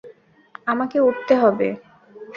[0.67, 1.67] আমাকে উঠতে হবে।